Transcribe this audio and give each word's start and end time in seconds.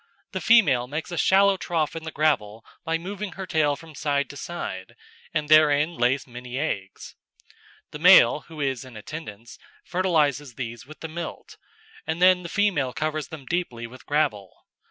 The 0.31 0.41
female 0.41 0.87
makes 0.87 1.11
a 1.11 1.15
shallow 1.19 1.57
trough 1.57 1.95
in 1.95 2.05
the 2.05 2.11
gravel 2.11 2.65
by 2.83 2.97
moving 2.97 3.33
her 3.33 3.45
tail 3.45 3.75
from 3.75 3.93
side 3.93 4.31
to 4.31 4.35
side, 4.35 4.95
and 5.31 5.47
therein 5.47 5.93
lays 5.93 6.25
many 6.25 6.57
eggs. 6.57 7.13
The 7.91 7.99
male, 7.99 8.39
who 8.47 8.59
is 8.59 8.83
in 8.83 8.97
attendance, 8.97 9.59
fertilises 9.85 10.55
these 10.55 10.87
with 10.87 11.01
the 11.01 11.07
milt, 11.07 11.57
and 12.07 12.19
then 12.19 12.41
the 12.41 12.49
female 12.49 12.93
covers 12.93 13.27
them 13.27 13.45
deeply 13.45 13.85
with 13.85 14.07
gravel. 14.07 14.65